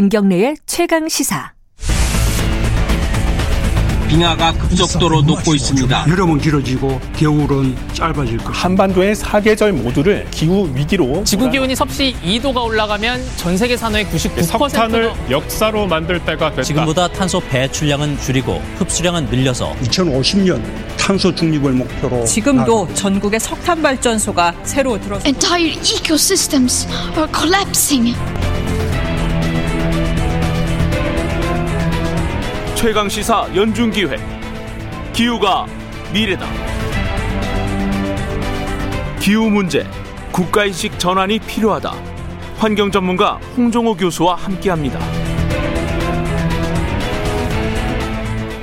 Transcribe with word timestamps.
김경래의 0.00 0.56
최강 0.64 1.10
시사. 1.10 1.52
빙하가 4.08 4.54
급속도로 4.54 5.20
녹고 5.20 5.54
있습니다. 5.54 6.06
여름은 6.08 6.38
길어지고 6.38 6.98
겨울은 7.18 7.76
짧아질 7.92 8.38
것입니다. 8.38 8.50
한반도의 8.50 9.14
사계절 9.14 9.74
모두를 9.74 10.26
기후 10.30 10.70
위기로 10.74 11.22
지구 11.24 11.50
기온이 11.50 11.76
섭씨 11.76 12.16
2도가 12.24 12.64
올라가면 12.64 13.20
전 13.36 13.58
세계 13.58 13.76
산업의 13.76 14.06
99%가 14.06 14.42
석탄을 14.42 15.12
역사로 15.28 15.86
만들 15.86 16.18
때가 16.24 16.48
됐다. 16.48 16.62
지금보다 16.62 17.06
탄소 17.08 17.38
배출량은 17.38 18.18
줄이고 18.20 18.54
흡수량은 18.78 19.26
늘려서 19.26 19.76
2050년 19.82 20.62
탄소 20.98 21.34
중립을 21.34 21.72
목표로 21.72 22.24
지금도 22.24 22.94
전국의 22.94 23.38
석탄 23.38 23.82
발전소가 23.82 24.54
새로 24.64 24.98
들어서 24.98 25.28
Entire 25.28 25.74
ecosystems 25.74 26.88
are 27.18 27.30
collapsing. 27.30 28.16
최강 32.80 33.10
시사 33.10 33.46
연중 33.54 33.90
기획 33.90 34.18
기후가 35.12 35.66
미래다. 36.14 36.46
기후 39.20 39.50
문제 39.50 39.84
국가인식 40.32 40.98
전환이 40.98 41.40
필요하다. 41.40 41.92
환경 42.56 42.90
전문가 42.90 43.34
홍종호 43.54 43.96
교수와 43.96 44.34
함께합니다. 44.36 44.98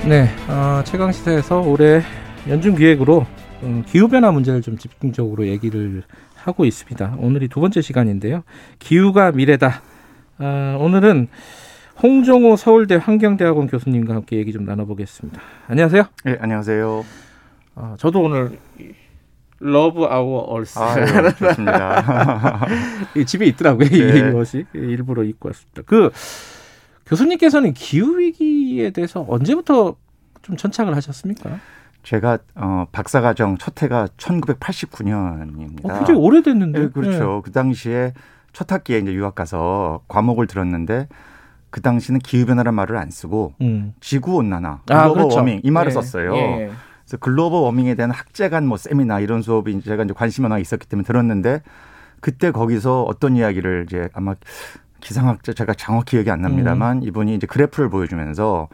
네, 0.07 0.27
어, 0.47 0.81
최강 0.83 1.11
시사에서 1.11 1.61
올해 1.61 2.01
연중 2.49 2.73
기획으로 2.73 3.27
음, 3.61 3.83
기후 3.85 4.07
변화 4.07 4.31
문제를 4.31 4.63
좀 4.63 4.79
집중적으로 4.79 5.45
얘기를 5.47 6.01
하고 6.33 6.65
있습니다. 6.65 7.17
오늘이 7.19 7.49
두 7.49 7.59
번째 7.59 7.83
시간인데요. 7.83 8.41
기후가 8.79 9.33
미래다. 9.33 9.83
어, 10.39 10.77
오늘은 10.79 11.27
홍종호 12.01 12.55
서울대 12.57 12.95
환경대학원 12.95 13.67
교수님과 13.67 14.13
함께 14.15 14.37
얘기 14.37 14.53
좀 14.53 14.65
나눠보겠습니다. 14.65 15.41
안녕하세요. 15.67 16.03
네, 16.25 16.37
안녕하세요. 16.39 17.05
어, 17.75 17.95
저도 17.97 18.21
오늘 18.21 18.59
Love 19.59 20.03
Our 20.05 20.41
Earth 20.41 20.77
아, 20.77 20.95
네, 20.95 21.05
좋습니다. 21.33 22.65
집에 23.25 23.45
있더라고요. 23.47 23.89
네. 23.89 24.29
이것이 24.29 24.65
일부러 24.73 25.23
입고 25.23 25.49
왔습니다. 25.49 25.81
그 25.85 26.11
교수님께서는 27.07 27.73
기후 27.73 28.19
위기에 28.19 28.91
대해서 28.91 29.25
언제부터 29.27 29.95
좀 30.43 30.55
전착을 30.55 30.95
하셨습니까? 30.95 31.59
제가 32.03 32.37
어, 32.55 32.85
박사과정 32.91 33.57
첫 33.57 33.81
해가 33.81 34.07
1989년입니다. 34.17 35.89
어, 35.89 35.97
굉장히 35.97 36.19
오래됐는데. 36.19 36.79
네, 36.79 36.89
그렇죠. 36.89 37.41
그 37.43 37.51
당시에 37.51 38.13
첫 38.53 38.71
학기에 38.71 38.99
이제 38.99 39.13
유학 39.13 39.33
가서 39.33 40.01
과목을 40.07 40.45
들었는데 40.45 41.07
그 41.77 41.81
당시는 41.81 42.21
기후 42.21 42.47
변화라는 42.47 42.73
말을 42.73 42.97
안 42.97 43.11
쓰고 43.11 43.53
음. 43.61 43.93
지구 43.99 44.37
온난화, 44.37 44.79
아, 44.89 45.01
글로벌 45.03 45.13
그렇죠. 45.13 45.37
워밍 45.37 45.61
이 45.63 45.69
말을 45.69 45.91
예, 45.91 45.93
썼어요. 45.93 46.35
예. 46.35 46.71
그래서 47.03 47.17
글로벌 47.19 47.61
워밍에 47.61 47.93
대한 47.93 48.09
학제간 48.09 48.65
뭐 48.65 48.77
세미나 48.77 49.19
이런 49.19 49.43
수업이 49.43 49.83
제가 49.83 50.03
이제 50.03 50.11
관심 50.11 50.43
하나 50.43 50.57
있었기 50.57 50.87
때문에 50.87 51.05
들었는데 51.05 51.61
그때 52.19 52.49
거기서 52.49 53.03
어떤 53.03 53.35
이야기를 53.35 53.85
이제 53.87 54.09
아마 54.13 54.33
기상학자 55.01 55.53
제가 55.53 55.75
정확히 55.75 56.11
기억이 56.11 56.31
안 56.31 56.41
납니다만 56.41 57.03
이분이 57.03 57.35
이제 57.35 57.45
그래프를 57.45 57.89
보여주면서 57.91 58.69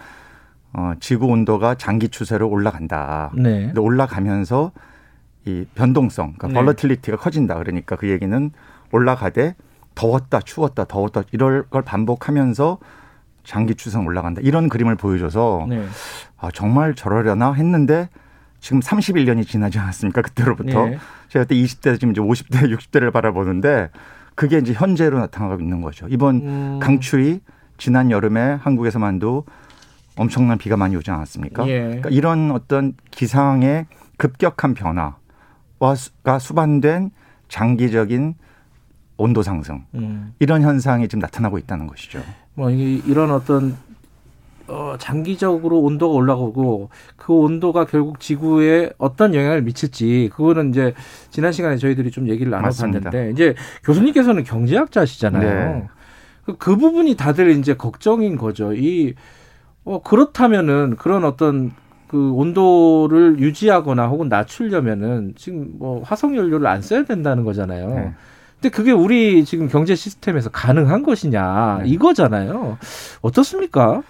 어, 0.72 0.94
지구 1.02 1.26
온도가 1.26 1.76
장기 1.76 2.08
추세로 2.08 2.48
올라간다. 2.48 3.34
네. 3.36 3.66
근데 3.66 3.82
올라가면서 3.82 4.72
이 5.44 5.66
변동성, 5.76 6.36
그러니까 6.38 6.48
네. 6.48 6.54
벌러틸리티가 6.54 7.18
커진다. 7.18 7.56
그러니까 7.56 7.98
그 7.98 8.10
얘기는 8.10 8.52
올라가되 8.94 9.56
더웠다, 9.96 10.42
추웠다, 10.42 10.86
더웠다 10.86 11.24
이럴 11.32 11.64
걸 11.64 11.82
반복하면서 11.84 12.80
장기 13.44 13.76
추세는 13.76 14.06
올라간다. 14.06 14.42
이런 14.44 14.70
그림을 14.70 14.96
보여줘서 14.96 15.66
네. 15.70 15.86
아, 16.38 16.50
정말 16.52 16.96
저러려나 16.96 17.54
했는데 17.54 18.10
지금 18.60 18.80
31년이 18.80 19.46
지나지 19.46 19.80
않았습니까? 19.80 20.22
그때로부터. 20.22 20.86
네. 20.86 20.98
제가 21.28 21.46
그때 21.46 21.56
20대 21.56 22.00
지금 22.00 22.12
이제 22.12 22.22
50대, 22.22 22.74
60대를 22.74 23.12
바라보는데 23.14 23.90
그게 24.36 24.58
이제 24.58 24.74
현재로 24.74 25.20
나타나고 25.20 25.62
있는 25.62 25.82
거죠. 25.82 26.08
이번 26.10 26.36
음. 26.38 26.80
강추위 26.82 27.42
지난 27.78 28.12
여름에 28.12 28.58
한국에서만도 28.62 29.46
엄청난 30.16 30.58
비가 30.58 30.78
많이 30.78 30.96
오지 30.96 31.12
않았습니까? 31.12 31.68
예. 31.68 31.80
그러니까 31.82 32.10
이런 32.10 32.52
어떤 32.52 32.94
기상의 33.12 33.88
급격한 34.18 34.74
변화가 34.74 35.20
수반된 36.40 37.12
장기적인 37.50 38.36
온도 39.18 39.42
상승 39.44 39.84
음. 39.96 40.34
이런 40.40 40.62
현상이 40.62 41.08
지금 41.08 41.20
나타나고 41.20 41.58
있다는 41.58 41.88
것이죠. 41.88 42.22
뭐 42.56 42.70
이- 42.72 43.02
이런 43.06 43.32
어떤 43.32 43.76
어, 44.68 44.96
장기적으로 44.98 45.82
온도가 45.82 46.14
올라가고 46.16 46.90
그 47.18 47.34
온도가 47.34 47.86
결국 47.86 48.20
지구에 48.20 48.92
어떤 48.98 49.36
영향을 49.36 49.62
미칠지 49.62 50.30
그거는 50.34 50.70
이제 50.70 50.94
지난 51.30 51.52
시간에 51.52 51.76
저희들이 51.78 52.12
좀 52.12 52.30
얘기를 52.30 52.50
나눠봤는데 52.50 53.00
맞습니다. 53.04 53.32
이제 53.34 53.56
교수님께서는 53.84 54.44
경제학자시잖아요. 54.46 55.76
네. 55.76 55.88
그, 56.46 56.58
그 56.58 56.78
부분이 56.78 57.16
다들 57.16 57.50
이제 57.52 57.74
걱정인 57.76 58.38
거죠. 58.38 58.74
이 58.74 59.14
어, 59.84 60.02
그렇다면은 60.02 60.96
그런 60.96 61.26
어떤 61.26 61.72
그 62.08 62.32
온도를 62.32 63.40
유지하거나 63.40 64.08
혹은 64.08 64.30
낮추려면은 64.30 65.34
지금 65.36 65.74
뭐 65.78 66.02
화석 66.04 66.36
연료를 66.38 66.68
안 66.68 66.82
써야 66.82 67.04
된다는 67.04 67.44
거잖아요. 67.44 67.90
네. 67.90 68.14
근데 68.64 68.74
그게 68.74 68.94
우리 68.94 69.44
지금 69.44 69.68
경제 69.68 69.94
시스템에서 69.94 70.50
가능한 70.50 71.04
것이냐 71.04 71.80
네. 71.84 71.90
이거잖아요. 71.90 72.78
어떻습니까? 73.22 74.02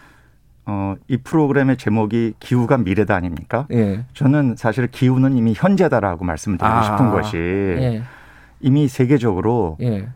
어, 0.67 0.93
이 1.07 1.17
프로그램의 1.17 1.77
제목이 1.77 2.35
기후가 2.39 2.77
미래다 2.77 3.15
아닙니까? 3.15 3.65
예. 3.71 4.05
저는 4.13 4.53
사실 4.55 4.85
기후는 4.85 5.35
이미 5.35 5.55
현재다라고 5.57 6.23
말씀드리고 6.23 6.71
아, 6.71 6.83
싶은 6.83 7.09
것이 7.09 7.35
예. 7.37 8.03
이미 8.59 8.87
세계적으로 8.87 9.77
예. 9.81 10.09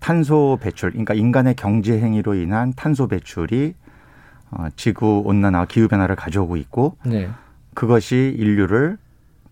탄소 0.00 0.58
배출, 0.60 0.90
그러니까 0.90 1.14
인간의 1.14 1.54
경제 1.56 1.98
행위로 1.98 2.34
인한 2.34 2.74
탄소 2.76 3.08
배출이 3.08 3.72
어, 4.50 4.66
지구 4.76 5.22
온난화, 5.24 5.64
기후 5.64 5.88
변화를 5.88 6.14
가져오고 6.14 6.58
있고 6.58 6.98
네. 7.06 7.30
그것이 7.72 8.34
인류를 8.36 8.98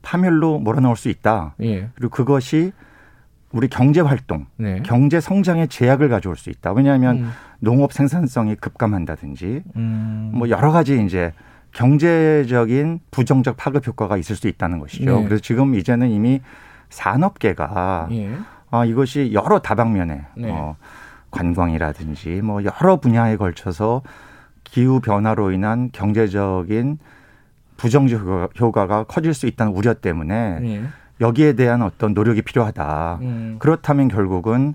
파멸로 0.03 0.59
몰아넣을 0.59 0.97
수 0.97 1.09
있다. 1.09 1.54
예. 1.62 1.88
그리고 1.94 2.10
그것이 2.10 2.72
우리 3.53 3.69
경제 3.69 4.00
활동, 4.00 4.47
네. 4.56 4.81
경제 4.84 5.21
성장에 5.21 5.66
제약을 5.66 6.09
가져올 6.09 6.37
수 6.37 6.50
있다. 6.50 6.72
왜냐하면 6.72 7.16
음. 7.19 7.31
농업 7.59 7.93
생산성이 7.93 8.55
급감한다든지 8.55 9.62
음. 9.77 10.31
뭐 10.34 10.49
여러 10.50 10.71
가지 10.71 11.05
이제 11.05 11.33
경제적인 11.72 13.00
부정적 13.10 13.56
파급 13.56 13.87
효과가 13.87 14.16
있을 14.16 14.37
수 14.37 14.47
있다는 14.49 14.78
것이죠. 14.78 15.16
네. 15.19 15.25
그래서 15.25 15.43
지금 15.43 15.75
이제는 15.75 16.10
이미 16.10 16.41
산업계가 16.91 18.09
예. 18.12 18.33
아, 18.71 18.84
이것이 18.84 19.31
여러 19.33 19.59
다방면에 19.60 20.27
네. 20.37 20.50
어, 20.50 20.77
관광이라든지 21.31 22.41
뭐 22.43 22.62
여러 22.65 22.97
분야에 23.00 23.37
걸쳐서 23.37 24.03
기후 24.65 25.00
변화로 25.00 25.50
인한 25.53 25.91
경제적인 25.93 26.99
부정적 27.77 28.21
효과- 28.21 28.49
효과가 28.59 29.05
커질 29.05 29.33
수 29.34 29.47
있다는 29.47 29.72
우려 29.72 29.94
때문에 29.94 30.59
예. 30.62 30.83
여기에 31.20 31.54
대한 31.54 31.82
어떤 31.82 32.14
노력이 32.14 32.42
필요하다. 32.42 33.19
음. 33.22 33.56
그렇다면 33.58 34.08
결국은 34.08 34.75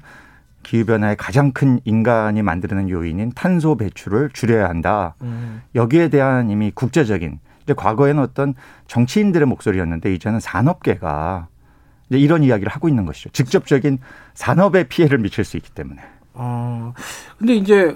기후 0.63 0.85
변화의 0.85 1.16
가장 1.16 1.51
큰 1.51 1.79
인간이 1.85 2.41
만드는 2.41 2.89
요인인 2.89 3.31
탄소 3.35 3.75
배출을 3.78 4.31
줄여야 4.31 4.67
한다. 4.67 5.16
음. 5.22 5.61
여기에 5.75 6.09
대한 6.09 6.49
이미 6.49 6.72
국제적인 6.72 7.40
이제 7.64 7.73
과거에는 7.73 8.22
어떤 8.22 8.53
정치인들의 8.87 9.47
목소리였는데 9.47 10.14
이제는 10.14 10.40
산업계가 10.40 11.47
이제 12.09 12.20
이런 12.20 12.43
이야기를 12.43 12.72
하고 12.72 12.87
있는 12.87 13.05
것이죠. 13.05 13.29
직접적인 13.29 13.99
산업에 14.34 14.87
피해를 14.87 15.17
미칠 15.20 15.43
수 15.43 15.58
있기 15.58 15.72
때문에. 15.72 16.02
어. 16.34 16.93
근데 17.37 17.55
이제 17.55 17.96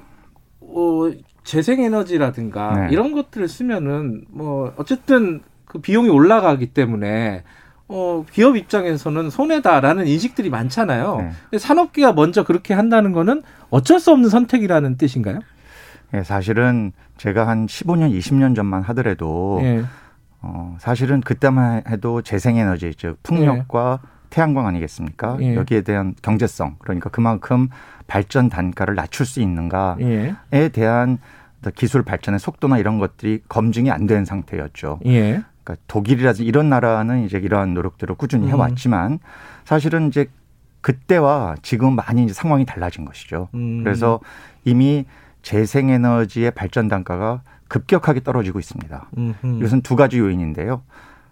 어 0.62 1.12
재생에너지라든가 1.44 2.82
네. 2.82 2.88
이런 2.92 3.14
것들을 3.14 3.48
쓰면은 3.48 4.26
뭐 4.30 4.74
어쨌든 4.78 5.42
그 5.66 5.80
비용이 5.80 6.10
올라가기 6.10 6.68
때문에 6.74 7.44
어 7.90 8.24
기업 8.32 8.56
입장에서는 8.56 9.30
손해다라는 9.32 10.08
인식들이 10.08 10.50
많잖아요. 10.50 11.18
네. 11.18 11.32
근데 11.50 11.58
산업계가 11.58 12.14
먼저 12.14 12.44
그렇게 12.44 12.74
한다는 12.74 13.12
거는 13.12 13.42
어쩔 13.72 14.00
수 14.00 14.12
없는 14.12 14.30
선택이라는 14.30 14.98
뜻인가요? 14.98 15.40
예, 16.14 16.24
사실은 16.24 16.92
제가 17.18 17.48
한 17.48 17.66
15년, 17.66 18.16
20년 18.18 18.56
전만 18.56 18.84
하더라도 18.84 19.60
예. 19.64 19.84
어, 20.42 20.78
사실은 20.80 21.20
그때만 21.22 21.84
해도 21.90 22.22
재생에너지, 22.22 22.94
즉 22.96 23.18
풍력과 23.24 24.00
태양광 24.30 24.68
아니겠습니까? 24.68 25.38
예. 25.42 25.56
여기에 25.56 25.82
대한 25.82 26.16
경제성, 26.22 26.76
그러니까 26.80 27.10
그만큼 27.10 27.70
발전 28.08 28.50
단가를 28.50 28.96
낮출 28.96 29.26
수 29.26 29.42
있는가에 29.42 30.36
예. 30.54 30.70
대한 30.70 31.18
기술 31.76 32.04
발전의 32.04 32.40
속도나 32.40 32.78
이런 32.78 33.00
것들이 33.00 33.42
검증이 33.50 33.92
안 33.92 34.08
된 34.08 34.26
상태였죠. 34.26 35.00
예. 35.08 35.42
그러니까 35.70 35.76
독일이라든지 35.88 36.46
이런 36.46 36.70
나라는 36.70 37.26
이제 37.26 37.38
이러한 37.38 37.74
노력들을 37.76 38.16
꾸준히 38.16 38.46
음. 38.46 38.50
해왔지만 38.50 39.20
사실은 39.66 40.08
이제 40.08 40.28
그때와 40.82 41.56
지금 41.62 41.96
많이 41.96 42.24
이제 42.24 42.34
상황이 42.34 42.66
달라진 42.66 43.06
것이죠. 43.06 43.50
음. 43.54 43.84
그래서 43.84 44.20
이미 44.66 45.06
재생에너지의 45.44 46.52
발전 46.52 46.88
단가가 46.88 47.42
급격하게 47.68 48.22
떨어지고 48.22 48.60
있습니다. 48.60 49.10
음흠. 49.18 49.60
이것은 49.60 49.82
두 49.82 49.96
가지 49.96 50.18
요인인데요. 50.18 50.82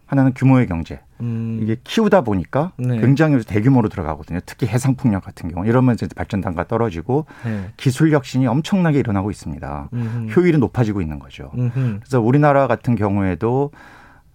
하나는 0.05 0.33
규모의 0.33 0.67
경제. 0.67 1.01
음. 1.19 1.59
이게 1.61 1.75
키우다 1.83 2.21
보니까 2.21 2.71
네. 2.77 2.99
굉장히 2.99 3.43
대규모로 3.43 3.89
들어가거든요. 3.89 4.39
특히 4.45 4.67
해상풍력 4.67 5.23
같은 5.23 5.51
경우 5.51 5.65
이러면서 5.65 6.07
발전 6.15 6.39
단가 6.39 6.65
떨어지고 6.65 7.25
네. 7.43 7.69
기술 7.75 8.11
혁신이 8.13 8.47
엄청나게 8.47 8.99
일어나고 8.99 9.31
있습니다. 9.31 9.89
음흠. 9.91 10.31
효율이 10.33 10.59
높아지고 10.59 11.01
있는 11.01 11.19
거죠. 11.19 11.51
음흠. 11.57 11.99
그래서 11.99 12.21
우리나라 12.21 12.67
같은 12.67 12.95
경우에도 12.95 13.71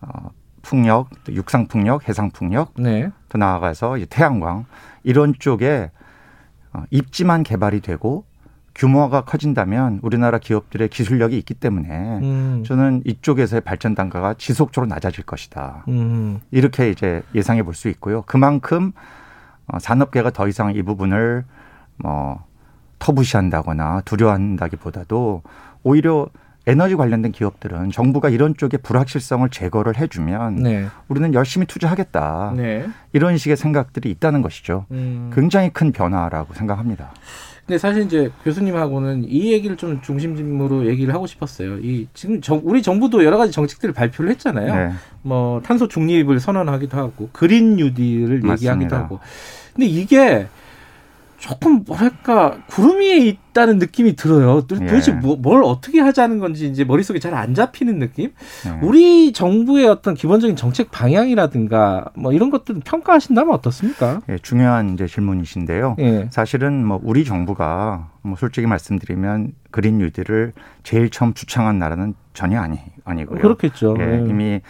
어, 0.02 0.30
풍력, 0.62 1.08
또 1.24 1.32
육상 1.34 1.66
풍력, 1.66 2.08
해상 2.08 2.30
풍력, 2.30 2.74
네. 2.76 3.10
더 3.28 3.38
나아가서 3.38 3.96
이제 3.96 4.06
태양광 4.08 4.66
이런 5.02 5.34
쪽에 5.38 5.90
어, 6.72 6.84
입지만 6.90 7.42
개발이 7.42 7.80
되고 7.80 8.24
규모가 8.74 9.22
커진다면 9.24 10.00
우리나라 10.02 10.38
기업들의 10.38 10.88
기술력이 10.88 11.36
있기 11.38 11.54
때문에 11.54 11.88
음. 12.22 12.62
저는 12.64 13.02
이쪽에서의 13.04 13.60
발전 13.60 13.94
단가가 13.94 14.34
지속적으로 14.34 14.88
낮아질 14.88 15.24
것이다. 15.24 15.84
음. 15.88 16.40
이렇게 16.50 16.88
이제 16.90 17.22
예상해 17.34 17.62
볼 17.62 17.74
수 17.74 17.88
있고요. 17.88 18.22
그만큼 18.22 18.92
어, 19.66 19.78
산업계가 19.78 20.30
더 20.30 20.48
이상 20.48 20.74
이 20.74 20.82
부분을 20.82 21.44
뭐 21.96 22.44
터부시한다거나 22.98 24.02
두려워한다기보다도 24.04 25.42
오히려 25.82 26.28
에너지 26.66 26.94
관련된 26.94 27.32
기업들은 27.32 27.90
정부가 27.90 28.28
이런 28.28 28.56
쪽에 28.56 28.76
불확실성을 28.76 29.48
제거를 29.50 29.96
해주면 29.96 30.56
네. 30.56 30.86
우리는 31.08 31.34
열심히 31.34 31.66
투자하겠다. 31.66 32.54
네. 32.56 32.86
이런 33.12 33.36
식의 33.36 33.56
생각들이 33.56 34.10
있다는 34.10 34.42
것이죠. 34.42 34.86
음. 34.92 35.30
굉장히 35.34 35.70
큰 35.70 35.90
변화라고 35.92 36.54
생각합니다. 36.54 37.10
근데 37.66 37.78
사실 37.78 38.02
이제 38.02 38.30
교수님하고는 38.44 39.24
이 39.28 39.52
얘기를 39.52 39.76
좀 39.76 40.00
중심으로 40.02 40.86
얘기를 40.86 41.14
하고 41.14 41.26
싶었어요. 41.26 41.78
이 41.78 42.08
지금 42.12 42.40
정, 42.40 42.60
우리 42.64 42.82
정부도 42.82 43.24
여러 43.24 43.38
가지 43.38 43.52
정책들을 43.52 43.94
발표를 43.94 44.30
했잖아요. 44.32 44.74
네. 44.74 44.92
뭐 45.22 45.60
탄소 45.62 45.86
중립을 45.86 46.40
선언하기도 46.40 46.96
하고 46.96 47.28
그린 47.32 47.76
뉴딜을 47.76 48.36
얘기하기도 48.38 48.48
맞습니다. 48.48 48.98
하고. 48.98 49.20
근데 49.74 49.86
이게 49.86 50.48
조금 51.42 51.82
뭐랄까 51.84 52.56
구름 52.68 53.00
위에 53.00 53.16
있다는 53.18 53.78
느낌이 53.78 54.14
들어요. 54.14 54.60
도- 54.68 54.76
예. 54.80 54.86
도대체 54.86 55.10
뭐, 55.10 55.34
뭘 55.34 55.64
어떻게 55.64 55.98
하자는 56.00 56.38
건지 56.38 56.68
이제 56.68 56.84
머릿속에 56.84 57.18
잘 57.18 57.34
안 57.34 57.52
잡히는 57.54 57.98
느낌? 57.98 58.30
네. 58.64 58.78
우리 58.80 59.32
정부의 59.32 59.88
어떤 59.88 60.14
기본적인 60.14 60.54
정책 60.54 60.92
방향이라든가 60.92 62.10
뭐 62.14 62.32
이런 62.32 62.50
것들 62.50 62.76
평가하신다면 62.84 63.52
어떻습니까? 63.54 64.20
예, 64.28 64.38
중요한 64.38 64.94
이제 64.94 65.08
질문이신데요. 65.08 65.96
예. 65.98 66.28
사실은 66.30 66.86
뭐 66.86 67.00
우리 67.02 67.24
정부가 67.24 68.10
뭐 68.22 68.36
솔직히 68.36 68.68
말씀드리면 68.68 69.52
그린 69.72 69.98
뉴딜을 69.98 70.52
제일 70.84 71.10
처음 71.10 71.34
주창한 71.34 71.80
나라는 71.80 72.14
전혀 72.34 72.60
아니 72.60 72.78
아니고요. 73.04 73.40
그렇겠죠. 73.40 73.96
예, 73.98 74.04
예. 74.22 74.28
이미 74.28 74.60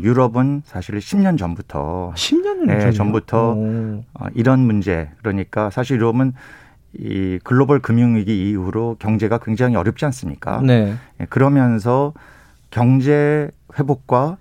유럽은 0.00 0.62
사실 0.64 0.96
10년 0.96 1.38
전부터 1.38 2.12
10년을 2.16 2.86
예, 2.86 2.92
전부터 2.92 3.52
오. 3.52 4.04
어, 4.14 4.26
이런 4.34 4.60
문제 4.60 5.10
그러니까 5.18 5.70
사실 5.70 5.96
유럽은 5.96 6.32
이 6.94 7.38
글로벌 7.42 7.80
금융위기 7.80 8.50
이후로 8.50 8.96
경제가 8.98 9.38
굉장히 9.38 9.76
어렵지 9.76 10.04
않습니까? 10.04 10.60
네. 10.60 10.94
예, 11.20 11.24
그러면서 11.26 12.12
경제 12.70 13.50
회복과 13.78 14.36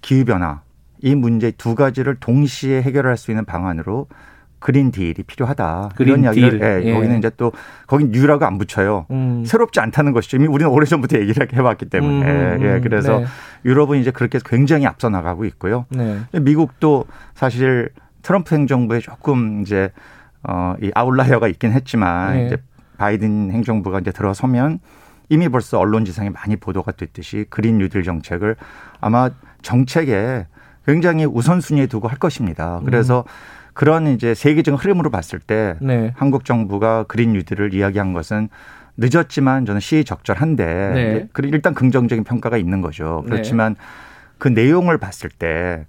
기후 0.00 0.24
변화 0.24 0.62
이 1.00 1.14
문제 1.14 1.50
두 1.50 1.74
가지를 1.74 2.16
동시에 2.16 2.82
해결할 2.82 3.16
수 3.16 3.30
있는 3.30 3.44
방안으로 3.44 4.06
Green 4.64 4.90
Deal이 4.90 5.12
필요하다. 5.26 5.90
Green 5.94 6.14
이런 6.14 6.24
이야기를 6.24 6.50
Deal. 6.58 6.62
예, 6.62 6.82
예. 6.84 6.96
여기는 6.96 7.18
이제 7.18 7.30
또 7.36 7.52
거긴 7.86 8.12
New라고 8.12 8.46
안 8.46 8.56
붙여요. 8.56 9.04
음. 9.10 9.44
새롭지 9.44 9.78
않다는 9.78 10.12
것이죠. 10.12 10.38
이미 10.38 10.46
우리는 10.46 10.72
오래전부터 10.72 11.18
얘기를 11.18 11.46
해왔기 11.52 11.90
때문에. 11.90 12.30
음, 12.30 12.62
예, 12.62 12.80
그래서 12.80 13.18
네. 13.18 13.26
유럽은 13.66 13.98
이제 13.98 14.10
그렇게 14.10 14.38
굉장히 14.42 14.86
앞서 14.86 15.10
나가고 15.10 15.44
있고요. 15.44 15.84
네. 15.90 16.18
미국도 16.32 17.04
사실 17.34 17.90
트럼프 18.22 18.54
행정부에 18.54 19.00
조금 19.00 19.60
이제 19.60 19.90
어, 20.42 20.76
이 20.80 20.90
outlier가 20.94 21.46
있긴 21.48 21.72
했지만 21.72 22.32
네. 22.32 22.46
이제 22.46 22.56
바이든 22.96 23.50
행정부가 23.50 23.98
이제 23.98 24.12
들어서면 24.12 24.78
이미 25.28 25.50
벌써 25.50 25.78
언론지상에 25.78 26.30
많이 26.30 26.56
보도가 26.56 26.92
됐듯이 26.92 27.44
그린 27.50 27.76
뉴딜 27.76 28.02
정책을 28.02 28.56
아마 29.02 29.28
정책에 29.60 30.46
굉장히 30.86 31.26
우선순위에 31.26 31.86
두고 31.86 32.08
할 32.08 32.16
것입니다. 32.16 32.80
그래서 32.86 33.24
그런 33.74 34.06
이제 34.06 34.34
세계적 34.34 34.82
흐름으로 34.82 35.10
봤을 35.10 35.38
때 35.40 35.76
네. 35.80 36.12
한국 36.16 36.44
정부가 36.44 37.04
그린 37.04 37.32
뉴딜을 37.32 37.74
이야기한 37.74 38.12
것은 38.12 38.48
늦었지만 38.96 39.66
저는 39.66 39.80
시의적절한데 39.80 40.64
네. 40.94 41.28
그리- 41.32 41.48
일단 41.48 41.74
긍정적인 41.74 42.24
평가가 42.24 42.56
있는 42.56 42.80
거죠. 42.80 43.24
그렇지만 43.26 43.74
그 44.38 44.48
내용을 44.48 44.98
봤을 44.98 45.28
때 45.30 45.86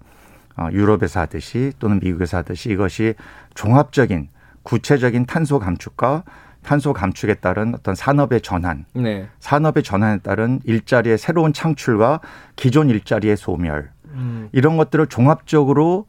어, 0.58 0.70
유럽에서 0.72 1.20
하듯이 1.20 1.74
또는 1.80 2.00
미국에서 2.02 2.38
하듯이 2.38 2.70
이것이 2.72 3.14
종합적인 3.54 4.30
구체적인 4.64 5.26
탄소 5.28 5.60
감축과 5.60 6.24
탄소 6.64 6.94
감축에 6.94 7.36
따른 7.36 7.76
어떤 7.76 7.94
산업의 7.94 8.42
전환, 8.42 8.86
네. 8.96 9.28
산업의 9.40 9.84
전환에 9.84 10.18
따른 10.20 10.60
일자리의 10.64 11.20
새로운 11.20 11.54
창출과 11.54 12.22
기존 12.56 12.90
일자리의 12.90 13.38
소멸 13.38 13.92
음. 14.14 14.50
이런 14.52 14.76
것들을 14.78 15.06
종합적으로 15.08 16.08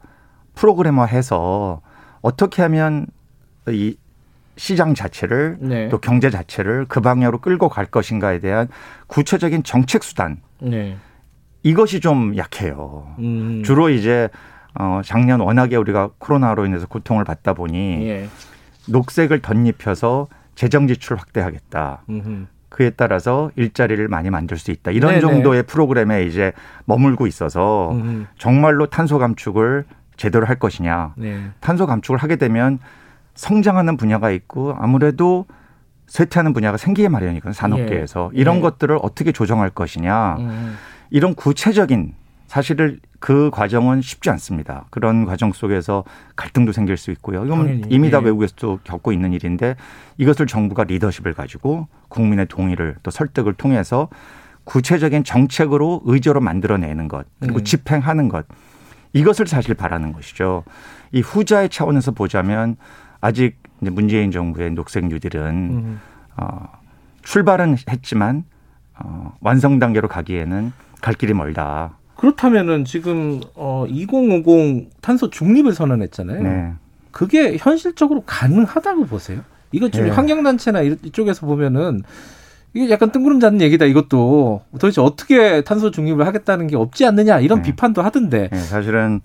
프로그래머해서 0.57 1.81
어떻게 2.21 2.61
하면 2.63 3.05
이 3.67 3.95
시장 4.55 4.95
자체를 4.95 5.57
네. 5.61 5.87
또 5.89 5.99
경제 5.99 6.29
자체를 6.29 6.85
그 6.89 6.99
방향으로 6.99 7.39
끌고 7.39 7.69
갈 7.69 7.85
것인가에 7.85 8.39
대한 8.39 8.67
구체적인 9.05 9.63
정책 9.63 10.03
수단 10.03 10.41
네. 10.59 10.97
이것이 11.61 11.99
좀 11.99 12.35
약해요. 12.37 13.07
음. 13.19 13.61
주로 13.63 13.89
이제 13.89 14.29
어 14.73 15.01
작년 15.03 15.39
워낙에 15.41 15.75
우리가 15.75 16.11
코로나로 16.17 16.65
인해서 16.65 16.87
고통을 16.87 17.23
받다 17.23 17.53
보니 17.53 18.07
예. 18.07 18.29
녹색을 18.87 19.41
덧입혀서 19.41 20.27
재정 20.55 20.87
지출 20.87 21.17
확대하겠다. 21.17 22.03
음흠. 22.09 22.45
그에 22.69 22.89
따라서 22.91 23.51
일자리를 23.55 24.07
많이 24.07 24.29
만들 24.29 24.57
수 24.57 24.71
있다. 24.71 24.91
이런 24.91 25.11
네네. 25.11 25.21
정도의 25.21 25.63
프로그램에 25.63 26.23
이제 26.23 26.51
머물고 26.85 27.27
있어서 27.27 27.91
음흠. 27.91 28.25
정말로 28.37 28.87
탄소 28.87 29.17
감축을 29.19 29.85
제대로 30.17 30.45
할 30.45 30.57
것이냐. 30.57 31.13
네. 31.15 31.39
탄소 31.59 31.85
감축을 31.85 32.17
하게 32.17 32.35
되면 32.35 32.79
성장하는 33.35 33.97
분야가 33.97 34.31
있고 34.31 34.75
아무래도 34.77 35.45
쇠퇴하는 36.07 36.53
분야가 36.53 36.77
생기게 36.77 37.09
마련이거든요. 37.09 37.53
산업계에서. 37.53 38.31
예. 38.33 38.39
이런 38.39 38.57
예. 38.57 38.61
것들을 38.61 38.97
어떻게 39.01 39.31
조정할 39.31 39.69
것이냐. 39.69 40.37
음. 40.39 40.75
이런 41.09 41.35
구체적인 41.35 42.13
사실을 42.47 42.99
그 43.19 43.49
과정은 43.51 44.01
쉽지 44.01 44.29
않습니다. 44.29 44.85
그런 44.89 45.25
과정 45.25 45.51
속에서 45.51 46.05
갈등도 46.35 46.71
생길 46.71 46.95
수 46.97 47.11
있고요. 47.11 47.45
이건 47.45 47.57
당연히. 47.59 47.83
이미 47.89 48.09
다 48.09 48.19
예. 48.19 48.25
외국에서도 48.25 48.79
겪고 48.83 49.11
있는 49.11 49.33
일인데 49.33 49.75
이것을 50.17 50.47
정부가 50.47 50.85
리더십을 50.85 51.33
가지고 51.33 51.87
국민의 52.09 52.47
동의를 52.47 52.95
또 53.03 53.11
설득을 53.11 53.53
통해서 53.53 54.07
구체적인 54.63 55.23
정책으로 55.23 56.01
의제로 56.05 56.39
만들어내는 56.41 57.07
것 57.07 57.25
그리고 57.39 57.59
음. 57.59 57.63
집행하는 57.63 58.29
것 58.29 58.45
이것을 59.13 59.47
사실 59.47 59.73
바라는 59.73 60.13
것이죠. 60.13 60.63
이 61.11 61.21
후자의 61.21 61.69
차원에서 61.69 62.11
보자면 62.11 62.75
아직 63.21 63.57
이제 63.81 63.89
문재인 63.89 64.31
정부의 64.31 64.71
녹색 64.71 65.05
뉴딜은 65.07 65.45
음. 65.45 65.99
어, 66.37 66.67
출발은 67.23 67.77
했지만 67.89 68.43
어, 68.99 69.35
완성 69.41 69.79
단계로 69.79 70.07
가기에는 70.07 70.71
갈 71.01 71.13
길이 71.13 71.33
멀다. 71.33 71.97
그렇다면은 72.15 72.83
지금 72.83 73.41
어 73.53 73.85
2050 73.87 74.89
탄소 75.01 75.29
중립을 75.29 75.73
선언했잖아요. 75.73 76.41
네. 76.41 76.73
그게 77.11 77.57
현실적으로 77.57 78.23
가능하다고 78.25 79.05
보세요? 79.05 79.41
이거 79.71 79.89
지금 79.89 80.07
네. 80.07 80.11
환경단체나 80.13 80.81
이- 80.81 80.97
이쪽에서 81.03 81.45
보면은 81.45 82.01
이게 82.77 82.89
약간 82.91 83.11
뜬구름 83.11 83.39
잡는 83.39 83.61
얘기다. 83.61 83.85
이것도 83.85 84.61
도대체 84.73 85.01
어떻게 85.01 85.61
탄소 85.61 85.91
중립을 85.91 86.25
하겠다는 86.25 86.67
게 86.67 86.75
없지 86.75 87.05
않느냐 87.05 87.39
이런 87.39 87.61
네. 87.61 87.69
비판도 87.69 88.01
하던데. 88.01 88.49
네, 88.51 88.57
사실은 88.57 89.21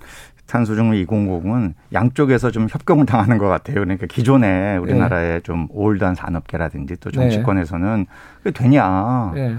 탄소 0.47 0.75
중립 0.75 1.07
2050은 1.09 1.75
양쪽에서 1.93 2.51
좀 2.51 2.67
협경을 2.71 3.07
당하는 3.07 3.39
것 3.39 3.49
같아요. 3.49 3.77
그러니까 3.77 4.07
기존에 4.07 4.77
우리나라의 4.77 5.43
좀 5.43 5.67
올드한 5.71 6.15
산업계라든지 6.15 6.97
또 7.01 7.11
정치권에서는 7.11 8.07
그게 8.39 8.51
되냐. 8.51 9.33
네. 9.35 9.57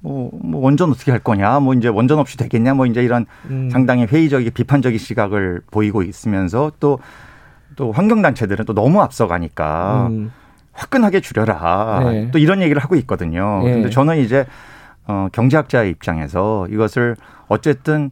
뭐, 0.00 0.30
뭐 0.42 0.60
원전 0.60 0.90
어떻게 0.90 1.10
할 1.10 1.20
거냐. 1.20 1.60
뭐 1.60 1.74
이제 1.74 1.88
원전 1.88 2.18
없이 2.18 2.36
되겠냐. 2.36 2.74
뭐 2.74 2.86
이제 2.86 3.02
이런 3.02 3.26
음. 3.48 3.70
상당히 3.70 4.04
회의적이 4.04 4.50
비판적인 4.50 4.98
시각을 4.98 5.62
보이고 5.70 6.02
있으면서 6.02 6.72
또 6.80 6.98
또 7.76 7.92
환경단체들은 7.92 8.64
또 8.64 8.74
너무 8.74 9.00
앞서가니까 9.02 10.08
음. 10.10 10.32
화끈하게 10.74 11.20
줄여라. 11.20 12.00
네. 12.04 12.30
또 12.30 12.38
이런 12.38 12.60
얘기를 12.60 12.82
하고 12.82 12.96
있거든요. 12.96 13.62
네. 13.64 13.72
근데 13.72 13.90
저는 13.90 14.18
이제 14.18 14.44
어, 15.06 15.28
경제학자의 15.32 15.90
입장에서 15.90 16.66
이것을 16.68 17.16
어쨌든 17.48 18.10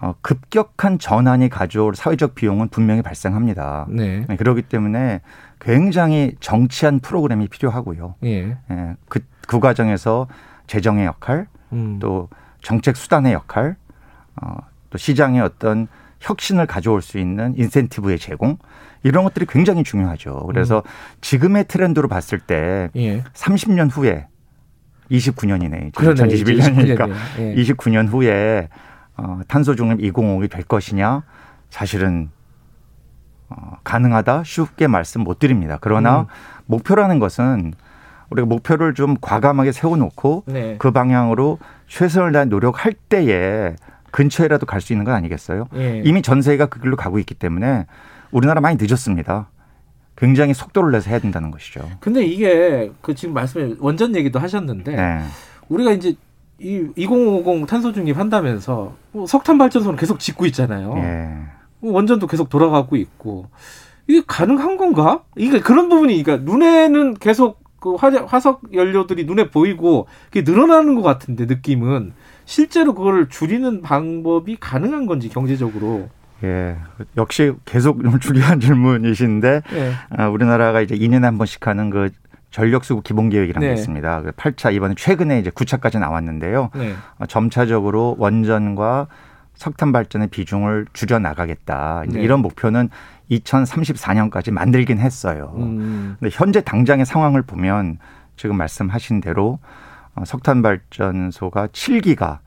어, 0.00 0.14
급격한 0.20 0.98
전환이 0.98 1.48
가져올 1.48 1.94
사회적 1.94 2.34
비용은 2.34 2.68
분명히 2.68 3.02
발생합니다. 3.02 3.86
네. 3.88 4.26
그렇기 4.36 4.62
때문에 4.62 5.20
굉장히 5.60 6.34
정치한 6.40 6.98
프로그램이 6.98 7.46
필요하고요. 7.46 8.16
예. 8.24 8.56
예, 8.70 8.96
그, 9.08 9.20
그 9.46 9.60
과정에서 9.60 10.26
재정의 10.66 11.06
역할, 11.06 11.46
음. 11.72 11.98
또 12.00 12.28
정책 12.62 12.96
수단의 12.96 13.32
역할, 13.32 13.76
어, 14.40 14.56
또 14.90 14.98
시장의 14.98 15.40
어떤 15.40 15.86
혁신을 16.22 16.66
가져올 16.66 17.02
수 17.02 17.18
있는 17.18 17.54
인센티브의 17.56 18.18
제공 18.18 18.56
이런 19.02 19.24
것들이 19.24 19.46
굉장히 19.46 19.82
중요하죠. 19.82 20.44
그래서 20.46 20.78
음. 20.78 20.90
지금의 21.20 21.66
트렌드로 21.66 22.08
봤을 22.08 22.38
때 22.38 22.90
예. 22.96 23.22
30년 23.34 23.90
후에 23.92 24.28
29년이네. 25.10 25.94
그러네, 25.94 26.22
2021년이니까 26.22 26.98
29년이네요. 26.98 27.38
예. 27.38 27.54
29년 27.56 28.08
후에 28.08 28.68
어, 29.16 29.40
탄소 29.48 29.74
중립 29.74 30.12
2050이 30.12 30.50
될 30.50 30.62
것이냐 30.62 31.22
사실은 31.68 32.30
어, 33.48 33.76
가능하다 33.84 34.44
쉽게 34.44 34.86
말씀 34.86 35.22
못 35.22 35.38
드립니다. 35.38 35.78
그러나 35.80 36.20
음. 36.20 36.26
목표라는 36.66 37.18
것은 37.18 37.74
우리가 38.30 38.46
목표를 38.46 38.94
좀 38.94 39.16
과감하게 39.20 39.72
세워놓고 39.72 40.44
네. 40.46 40.76
그 40.78 40.90
방향으로 40.90 41.58
최선을 41.88 42.32
다해 42.32 42.44
노력할 42.46 42.94
때에 42.94 43.74
근처에라도 44.12 44.66
갈 44.66 44.80
수 44.80 44.92
있는 44.92 45.04
건 45.04 45.14
아니겠어요? 45.14 45.66
예. 45.74 46.02
이미 46.04 46.22
전 46.22 46.40
세계가 46.42 46.66
그 46.66 46.80
길로 46.80 46.96
가고 46.96 47.18
있기 47.18 47.34
때문에 47.34 47.86
우리나라 48.30 48.60
많이 48.60 48.76
늦었습니다. 48.80 49.48
굉장히 50.16 50.54
속도를 50.54 50.92
내서 50.92 51.10
해야 51.10 51.18
된다는 51.18 51.50
것이죠. 51.50 51.88
근데 52.00 52.24
이게 52.24 52.92
그 53.00 53.14
지금 53.14 53.34
말씀에 53.34 53.74
원전 53.80 54.14
얘기도 54.14 54.38
하셨는데 54.38 54.94
네. 54.94 55.22
우리가 55.68 55.92
이제 55.92 56.14
이 56.58 56.86
2050 56.96 57.66
탄소 57.66 57.92
중립 57.92 58.16
한다면서 58.18 58.94
뭐 59.10 59.26
석탄 59.26 59.58
발전소는 59.58 59.96
계속 59.98 60.20
짓고 60.20 60.46
있잖아요. 60.46 60.94
예. 60.98 61.28
뭐 61.80 61.92
원전도 61.94 62.26
계속 62.28 62.48
돌아가고 62.50 62.94
있고 62.96 63.46
이게 64.06 64.22
가능한 64.26 64.76
건가? 64.76 65.22
이게 65.36 65.58
그런 65.60 65.88
부분이 65.88 66.22
그러니까 66.22 66.44
눈에는 66.50 67.14
계속 67.14 67.62
그 67.80 67.94
화, 67.94 68.10
화석 68.26 68.62
연료들이 68.74 69.24
눈에 69.24 69.50
보이고 69.50 70.06
그게 70.30 70.42
늘어나는 70.48 70.94
것 70.94 71.02
같은데 71.02 71.46
느낌은 71.46 72.12
실제로 72.44 72.94
그걸 72.94 73.28
줄이는 73.28 73.82
방법이 73.82 74.56
가능한 74.58 75.06
건지 75.06 75.28
경제적으로. 75.28 76.08
예. 76.44 76.76
역시 77.16 77.52
계속 77.64 78.02
좀 78.02 78.18
중요한 78.18 78.58
질문이신데 78.60 79.62
예. 79.72 79.92
아, 80.10 80.28
우리나라가 80.28 80.80
이제 80.80 80.96
2년에 80.96 81.22
한 81.22 81.38
번씩 81.38 81.66
하는 81.66 81.90
그 81.90 82.10
전력수급 82.50 83.04
기본계획이라는 83.04 83.66
네. 83.66 83.74
게 83.74 83.80
있습니다. 83.80 84.22
그 84.22 84.30
8차 84.32 84.74
이번에 84.74 84.94
최근에 84.96 85.38
이제 85.38 85.50
9차까지 85.50 85.98
나왔는데요. 85.98 86.70
네. 86.74 86.94
어, 87.18 87.26
점차적으로 87.26 88.16
원전과 88.18 89.06
석탄 89.54 89.92
발전의 89.92 90.28
비중을 90.28 90.86
줄여 90.92 91.18
나가겠다. 91.18 92.04
네. 92.08 92.20
이런 92.20 92.40
목표는 92.40 92.90
2034년까지 93.30 94.50
만들긴 94.50 94.98
했어요. 94.98 95.54
음. 95.56 96.16
근데 96.18 96.34
현재 96.36 96.60
당장의 96.60 97.06
상황을 97.06 97.42
보면 97.42 97.98
지금 98.36 98.56
말씀하신 98.56 99.20
대로 99.20 99.58
어, 99.60 99.81
석탄 100.24 100.62
발전소가 100.62 101.68
7기가 101.68 102.38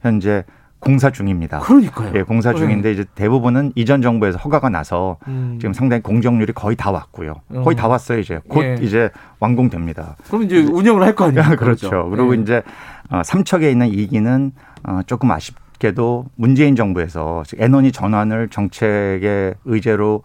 현재 0.00 0.44
공사 0.78 1.10
중입니다. 1.10 1.58
그러니까요. 1.60 2.12
예, 2.14 2.22
공사 2.22 2.54
중인데 2.54 2.92
이제 2.92 3.04
대부분은 3.14 3.72
이전 3.74 4.00
정부에서 4.00 4.38
허가가 4.38 4.70
나서 4.70 5.18
음. 5.28 5.58
지금 5.60 5.74
상당히 5.74 6.02
공정률이 6.02 6.54
거의 6.54 6.74
다 6.74 6.90
왔고요. 6.90 7.34
어. 7.50 7.60
거의 7.62 7.76
다 7.76 7.86
왔어요 7.86 8.18
이제 8.18 8.40
곧 8.48 8.62
예. 8.64 8.76
이제 8.80 9.10
완공됩니다. 9.40 10.16
그럼 10.28 10.44
이제 10.44 10.62
운영을 10.62 11.02
할 11.02 11.14
거 11.14 11.26
아니에요? 11.26 11.56
그렇죠. 11.58 12.08
그리고 12.08 12.34
예. 12.34 12.40
이제 12.40 12.62
어, 13.10 13.22
삼척에 13.22 13.70
있는 13.70 13.88
이기는 13.88 14.52
어, 14.84 15.00
조금 15.06 15.30
아쉽게도 15.30 16.24
문재인 16.36 16.74
정부에서 16.76 17.42
에너지 17.58 17.92
전환을 17.92 18.48
정책의 18.48 19.56
의제로 19.66 20.22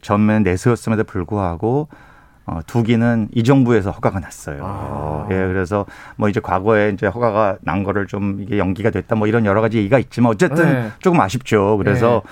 전면 0.00 0.44
내세웠음에도 0.44 1.04
불구하고 1.04 1.88
어, 2.46 2.60
두 2.66 2.82
기는 2.82 3.28
이 3.32 3.42
정부에서 3.42 3.90
허가가 3.90 4.20
났어요. 4.20 4.60
아. 4.62 5.26
예, 5.30 5.34
그래서 5.34 5.86
뭐 6.16 6.28
이제 6.28 6.40
과거에 6.40 6.90
이제 6.90 7.06
허가가 7.06 7.56
난 7.62 7.84
거를 7.84 8.06
좀 8.06 8.38
이게 8.40 8.58
연기가 8.58 8.90
됐다 8.90 9.16
뭐 9.16 9.26
이런 9.26 9.46
여러 9.46 9.60
가지 9.60 9.78
얘기가 9.78 9.98
있지만 9.98 10.32
어쨌든 10.32 10.64
네. 10.64 10.90
조금 10.98 11.20
아쉽죠. 11.20 11.78
그래서 11.78 12.22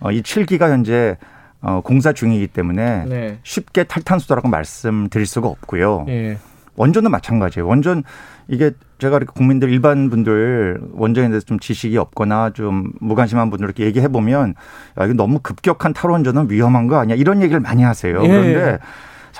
어, 0.00 0.10
이 0.10 0.22
7기가 0.22 0.70
현재 0.70 1.16
어, 1.62 1.80
공사 1.82 2.12
중이기 2.12 2.48
때문에 2.48 3.04
네. 3.04 3.38
쉽게 3.42 3.84
탈탄소라고 3.84 4.48
말씀드릴 4.48 5.26
수가 5.26 5.48
없고요. 5.48 6.06
예. 6.08 6.38
원전은 6.76 7.10
마찬가지예요. 7.10 7.66
원전 7.66 8.02
이게 8.48 8.72
제가 8.98 9.18
이렇게 9.18 9.32
국민들 9.34 9.70
일반 9.70 10.10
분들 10.10 10.80
원전에 10.92 11.28
대해서 11.28 11.44
좀 11.44 11.58
지식이 11.58 11.96
없거나 11.98 12.50
좀 12.50 12.92
무관심한 13.00 13.50
분들 13.50 13.66
이렇게 13.66 13.84
얘기해 13.84 14.08
보면 14.08 14.54
야, 14.98 15.04
이거 15.04 15.14
너무 15.14 15.38
급격한 15.40 15.92
탈원전은 15.92 16.50
위험한 16.50 16.86
거 16.86 16.96
아니야 16.96 17.16
이런 17.16 17.42
얘기를 17.42 17.60
많이 17.60 17.82
하세요. 17.82 18.20
예. 18.24 18.28
그런데 18.28 18.78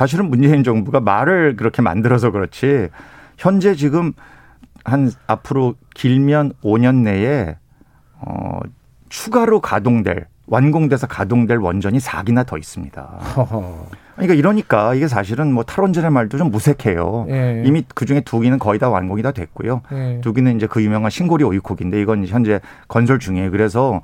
사실은 0.00 0.30
문재인 0.30 0.64
정부가 0.64 1.00
말을 1.00 1.57
그렇게 1.57 1.83
만들어서 1.83 2.30
그렇지 2.30 2.88
현재 3.37 3.75
지금 3.75 4.14
한 4.83 5.12
앞으로 5.26 5.75
길면 5.95 6.54
5년 6.64 7.02
내에 7.02 7.57
어 8.14 8.61
추가로 9.11 9.61
가동될 9.61 10.25
완공돼서 10.47 11.07
가동될 11.07 11.59
원전이 11.59 11.99
4기나 11.99 12.47
더 12.47 12.57
있습니다. 12.57 13.19
그러니까 14.16 14.35
이러니까 14.35 14.95
이게 14.95 15.07
사실은 15.07 15.52
뭐 15.52 15.64
탈원전의 15.64 16.11
말도 16.11 16.38
좀 16.38 16.50
무색해요. 16.50 17.26
예. 17.28 17.62
이미 17.66 17.85
그 17.95 18.07
중에 18.07 18.23
두 18.23 18.40
기는 18.40 18.59
거의 18.59 18.78
다 18.78 18.88
완공이 18.88 19.21
다 19.21 19.33
됐고요. 19.33 19.83
예. 19.92 20.21
두 20.23 20.33
기는 20.33 20.57
이제 20.57 20.66
그 20.66 20.83
유명한 20.83 21.11
신고리 21.11 21.45
오이콕인데 21.45 22.00
이건 22.00 22.26
현재 22.26 22.61
건설 22.88 23.19
중이에요. 23.19 23.50
그래서 23.50 24.00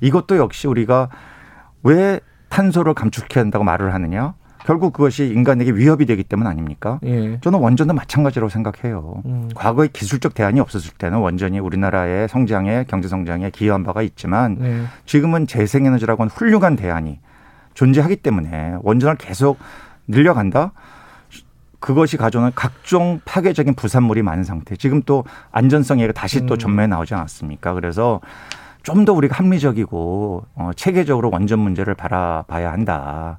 이것도 0.00 0.38
역시 0.38 0.66
우리가 0.66 1.08
왜 1.84 2.18
탄소를 2.48 2.94
감축해야 2.94 3.44
한다고 3.44 3.64
말을 3.64 3.94
하느냐? 3.94 4.34
결국 4.66 4.92
그것이 4.92 5.26
인간에게 5.28 5.70
위협이 5.70 6.06
되기 6.06 6.24
때문 6.24 6.48
아닙니까? 6.48 6.98
예. 7.04 7.38
저는 7.40 7.60
원전도 7.60 7.94
마찬가지라고 7.94 8.48
생각해요. 8.50 9.22
음. 9.24 9.48
과거에 9.54 9.86
기술적 9.86 10.34
대안이 10.34 10.58
없었을 10.58 10.92
때는 10.98 11.18
원전이 11.18 11.60
우리나라의 11.60 12.28
성장에 12.28 12.84
경제 12.88 13.06
성장에 13.06 13.50
기여한 13.50 13.84
바가 13.84 14.02
있지만 14.02 14.56
네. 14.58 14.82
지금은 15.04 15.46
재생에너지라고 15.46 16.24
하는 16.24 16.30
훌륭한 16.34 16.74
대안이 16.74 17.20
존재하기 17.74 18.16
때문에 18.16 18.74
원전을 18.82 19.14
계속 19.18 19.58
늘려간다. 20.08 20.72
그것이 21.78 22.16
가져오는 22.16 22.50
각종 22.56 23.20
파괴적인 23.24 23.74
부산물이 23.74 24.22
많은 24.22 24.42
상태. 24.42 24.74
지금 24.74 25.00
또 25.06 25.22
안전성 25.52 26.00
얘기가 26.00 26.12
다시 26.12 26.44
또 26.46 26.54
음. 26.54 26.58
전면에 26.58 26.88
나오지 26.88 27.14
않았습니까? 27.14 27.72
그래서 27.74 28.20
좀 28.82 29.04
더 29.04 29.12
우리가 29.12 29.36
합리적이고 29.36 30.44
어, 30.56 30.70
체계적으로 30.74 31.30
원전 31.32 31.60
문제를 31.60 31.94
바라봐야 31.94 32.72
한다. 32.72 33.38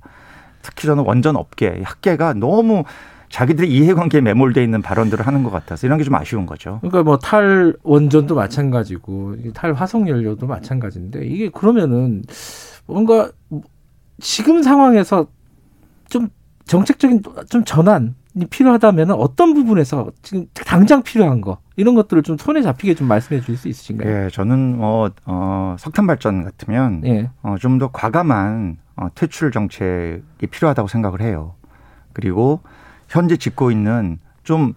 특히 0.67 0.85
저는 0.87 1.05
원전 1.05 1.37
업계, 1.37 1.81
학계가 1.83 2.33
너무 2.33 2.83
자기들의 3.29 3.69
이해관계에 3.71 4.21
매몰돼 4.21 4.61
있는 4.63 4.81
발언들을 4.81 5.25
하는 5.25 5.43
것 5.43 5.49
같아서 5.49 5.87
이런 5.87 5.97
게 5.97 6.03
좀 6.03 6.15
아쉬운 6.15 6.45
거죠. 6.45 6.79
그러니까 6.81 7.03
뭐 7.03 7.17
탈 7.17 7.73
원전도 7.83 8.35
마찬가지고 8.35 9.35
이탈 9.45 9.73
화석 9.73 10.07
연료도 10.07 10.45
마찬가지인데 10.47 11.25
이게 11.25 11.49
그러면은 11.49 12.23
뭔가 12.85 13.29
지금 14.19 14.61
상황에서 14.63 15.27
좀 16.09 16.29
정책적인 16.65 17.21
좀 17.49 17.63
전환이 17.65 18.11
필요하다면 18.49 19.11
어떤 19.11 19.53
부분에서 19.53 20.11
지금 20.21 20.47
당장 20.53 21.01
필요한 21.03 21.41
거 21.41 21.57
이런 21.75 21.95
것들을 21.95 22.23
좀 22.23 22.37
손에 22.37 22.61
잡히게 22.61 22.93
좀 22.95 23.07
말씀해 23.07 23.39
주실 23.41 23.57
수 23.57 23.67
있으신가요? 23.67 24.25
예, 24.25 24.29
저는 24.31 24.77
뭐 24.77 25.11
어, 25.25 25.75
석탄 25.79 26.07
발전 26.07 26.43
같으면 26.43 27.01
예. 27.05 27.29
어, 27.41 27.55
좀 27.59 27.77
더 27.77 27.89
과감한 27.91 28.77
어, 28.97 29.07
퇴출 29.15 29.51
정책이 29.51 30.47
필요하다고 30.51 30.87
생각을 30.87 31.21
해요. 31.21 31.53
그리고 32.13 32.61
현재 33.07 33.37
짓고 33.37 33.71
있는 33.71 34.19
좀 34.43 34.73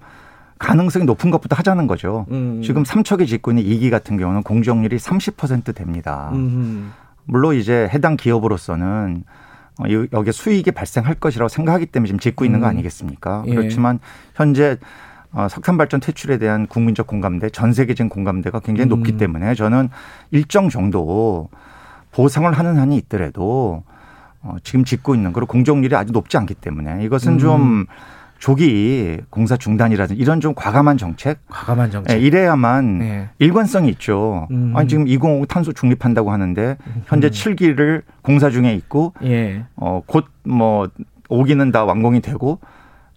가능성이 0.58 1.06
높은 1.06 1.30
것부터 1.30 1.56
하자는 1.56 1.86
거죠. 1.86 2.26
음. 2.30 2.60
지금 2.62 2.84
삼척에 2.84 3.24
짓고 3.24 3.50
있는 3.52 3.64
이기 3.64 3.88
같은 3.88 4.18
경우는 4.18 4.42
공정률이 4.42 4.96
30% 4.98 5.74
됩니다. 5.74 6.30
음. 6.34 6.92
물론 7.24 7.54
이제 7.56 7.88
해당 7.92 8.16
기업으로서는 8.16 9.24
어, 9.78 9.86
이- 9.86 10.08
여기에 10.12 10.32
수익이 10.32 10.70
발생할 10.72 11.14
것이라고 11.14 11.48
생각하기 11.48 11.86
때문에 11.86 12.08
지금 12.08 12.18
짓고 12.20 12.44
있는 12.44 12.60
거 12.60 12.66
음. 12.66 12.70
아니겠습니까? 12.70 13.44
예. 13.46 13.54
그렇지만 13.54 13.98
현재 14.34 14.76
어, 15.32 15.46
석탄 15.48 15.78
발전 15.78 16.00
퇴출에 16.00 16.38
대한 16.38 16.66
국민적 16.66 17.06
공감대, 17.06 17.48
전 17.50 17.72
세계적인 17.72 18.10
공감대가 18.10 18.58
굉장히 18.60 18.88
음. 18.88 18.96
높기 18.96 19.16
때문에 19.16 19.54
저는 19.54 19.88
일정 20.32 20.68
정도 20.68 21.48
보상을 22.10 22.52
하는 22.52 22.78
한이 22.78 22.96
있더라도 22.98 23.84
어, 24.42 24.56
지금 24.62 24.84
짓고 24.84 25.14
있는 25.14 25.32
그리고 25.32 25.46
공정률이 25.46 25.94
아주 25.94 26.12
높지 26.12 26.36
않기 26.36 26.54
때문에 26.54 27.04
이것은 27.04 27.34
음. 27.34 27.38
좀 27.38 27.86
조기 28.38 29.18
공사 29.28 29.56
중단이라든지 29.56 30.20
이런 30.20 30.40
좀 30.40 30.54
과감한 30.54 30.96
정책, 30.96 31.40
과감한 31.48 31.90
정책. 31.90 32.16
예, 32.16 32.20
이래야만 32.20 32.98
네. 32.98 33.28
일관성이 33.38 33.90
있죠. 33.90 34.48
음. 34.50 34.72
아니 34.74 34.88
지금 34.88 35.06
2050 35.06 35.46
탄소 35.46 35.72
중립한다고 35.74 36.32
하는데 36.32 36.78
현재 37.04 37.28
음. 37.28 37.30
7기를 37.30 38.02
공사 38.22 38.48
중에 38.48 38.74
있고 38.74 39.12
예. 39.24 39.64
어, 39.76 40.02
곧뭐 40.06 40.88
5기는 41.28 41.70
다 41.70 41.84
완공이 41.84 42.22
되고 42.22 42.60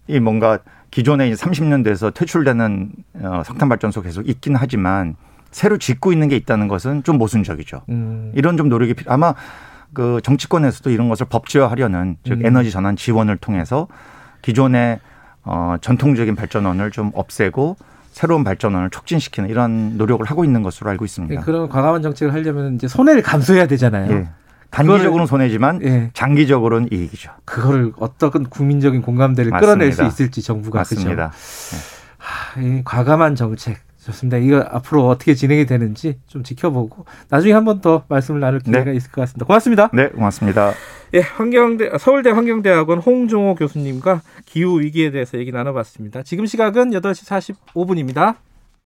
이 0.06 0.20
뭔가 0.20 0.58
기존에 0.90 1.28
이제 1.28 1.42
30년 1.42 1.82
돼서 1.82 2.10
퇴출되는 2.10 2.92
어, 3.22 3.42
석탄 3.46 3.70
발전소 3.70 4.02
계속 4.02 4.28
있긴 4.28 4.56
하지만 4.56 5.16
새로 5.50 5.78
짓고 5.78 6.12
있는 6.12 6.28
게 6.28 6.36
있다는 6.36 6.68
것은 6.68 7.02
좀 7.02 7.16
모순적이죠. 7.16 7.82
음. 7.88 8.32
이런 8.34 8.58
좀 8.58 8.68
노력이 8.68 8.92
필요. 8.92 9.10
아마 9.10 9.34
그 9.92 10.20
정치권에서도 10.22 10.90
이런 10.90 11.08
것을 11.08 11.26
법제화하려는 11.28 12.16
즉 12.24 12.40
음. 12.40 12.46
에너지 12.46 12.70
전환 12.70 12.96
지원을 12.96 13.36
통해서 13.36 13.86
기존의 14.42 15.00
어 15.44 15.76
전통적인 15.80 16.36
발전원을 16.36 16.90
좀 16.90 17.10
없애고 17.14 17.76
새로운 18.12 18.44
발전원을 18.44 18.90
촉진시키는 18.90 19.50
이런 19.50 19.96
노력을 19.98 20.24
하고 20.24 20.44
있는 20.44 20.62
것으로 20.62 20.88
알고 20.90 21.04
있습니다. 21.04 21.40
그런 21.42 21.68
과감한 21.68 22.02
정책을 22.02 22.32
하려면 22.32 22.76
이제 22.76 22.88
손해를 22.88 23.22
감수해야 23.22 23.66
되잖아요. 23.66 24.12
예. 24.12 24.28
단기적으로는 24.70 25.26
손해지만 25.26 25.82
예. 25.82 26.10
장기적으로는 26.14 26.88
이익이죠. 26.92 27.30
그거를 27.44 27.92
어떤 27.98 28.44
국민적인 28.44 29.02
공감대를 29.02 29.52
끌어낼 29.52 29.92
수 29.92 30.02
맞습니다. 30.02 30.06
있을지 30.06 30.42
정부가 30.42 30.80
맞습니다. 30.80 31.30
그죠? 31.30 31.76
하, 32.18 32.60
이 32.60 32.82
과감한 32.84 33.34
정책 33.36 33.78
좋습니다. 34.04 34.36
이거 34.38 34.58
앞으로 34.70 35.06
어떻게 35.08 35.34
진행이 35.34 35.66
되는지 35.66 36.18
좀 36.26 36.42
지켜보고 36.42 37.06
나중에 37.30 37.52
한 37.52 37.64
번 37.64 37.80
더 37.80 38.04
말씀을 38.08 38.40
나눌 38.40 38.60
기회가 38.60 38.92
있을 38.92 39.10
것 39.10 39.22
같습니다. 39.22 39.46
고맙습니다. 39.46 39.90
네, 39.92 40.08
고맙습니다. 40.08 40.72
예, 41.14 41.20
환경대 41.20 41.90
서울대 41.98 42.30
환경대학원 42.30 42.98
홍종호 42.98 43.54
교수님과 43.56 44.22
기후 44.46 44.80
위기에 44.80 45.10
대해서 45.10 45.38
얘기 45.38 45.50
나눠봤습니다. 45.52 46.22
지금 46.22 46.46
시각은 46.46 46.90
8시 46.90 47.26
45분입니다. 47.74 48.36